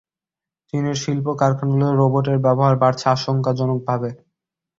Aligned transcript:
চীনের 0.67 0.97
শিল্প 1.03 1.25
কারখানাগুলোতে 1.39 1.95
রোবটের 1.95 2.37
ব্যবহার 2.45 2.75
বাড়ছে 2.81 3.05
আশংকাজনক 3.09 3.79
ভাবে। 3.87 4.09